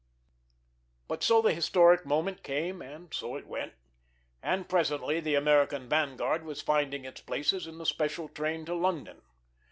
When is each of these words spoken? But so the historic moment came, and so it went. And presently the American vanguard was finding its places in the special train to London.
But 1.07 1.21
so 1.21 1.43
the 1.43 1.53
historic 1.53 2.07
moment 2.07 2.41
came, 2.41 2.81
and 2.81 3.13
so 3.13 3.35
it 3.35 3.45
went. 3.45 3.73
And 4.41 4.67
presently 4.67 5.19
the 5.19 5.35
American 5.35 5.87
vanguard 5.87 6.43
was 6.43 6.59
finding 6.59 7.05
its 7.05 7.21
places 7.21 7.67
in 7.67 7.77
the 7.77 7.85
special 7.85 8.27
train 8.27 8.65
to 8.65 8.73
London. 8.73 9.21